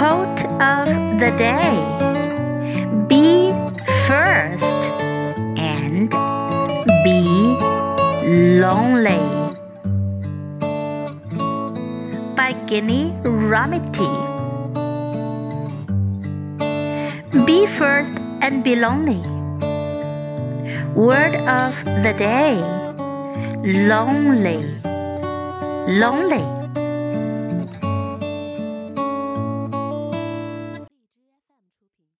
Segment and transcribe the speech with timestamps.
[0.00, 0.88] Quote of
[1.20, 1.76] the day
[3.06, 3.52] Be
[4.08, 4.80] first
[5.60, 6.08] and
[7.04, 7.20] be
[8.64, 9.20] lonely.
[12.34, 14.08] By Ginni Rometty.
[17.44, 19.20] Be first and be lonely.
[20.96, 22.56] Word of the day
[23.62, 24.64] lonely.
[26.00, 26.59] Lonely.